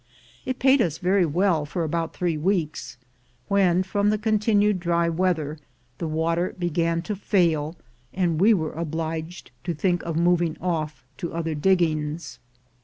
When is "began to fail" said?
6.57-7.75